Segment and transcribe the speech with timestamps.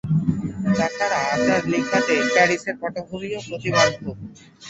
[0.77, 4.17] তাছাড়া আপনার লিখাতে প্যারিসের পটভূমিও প্রতিবন্ধক।